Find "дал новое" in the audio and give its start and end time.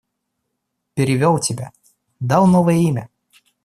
2.19-2.73